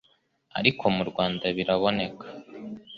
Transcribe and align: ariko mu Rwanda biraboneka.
ariko 0.59 0.83
mu 0.95 1.03
Rwanda 1.09 1.45
biraboneka. 1.57 2.25